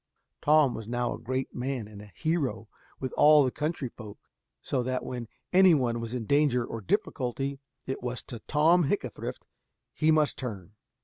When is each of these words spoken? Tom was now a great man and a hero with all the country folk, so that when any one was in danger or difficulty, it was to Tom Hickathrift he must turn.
Tom 0.41 0.73
was 0.73 0.87
now 0.87 1.13
a 1.13 1.19
great 1.19 1.53
man 1.53 1.87
and 1.87 2.01
a 2.01 2.11
hero 2.15 2.67
with 2.99 3.13
all 3.17 3.43
the 3.43 3.51
country 3.51 3.87
folk, 3.87 4.17
so 4.59 4.81
that 4.81 5.05
when 5.05 5.27
any 5.53 5.75
one 5.75 5.99
was 5.99 6.15
in 6.15 6.25
danger 6.25 6.65
or 6.65 6.81
difficulty, 6.81 7.59
it 7.85 8.01
was 8.01 8.23
to 8.23 8.39
Tom 8.47 8.85
Hickathrift 8.85 9.43
he 9.93 10.09
must 10.09 10.39
turn. 10.39 10.71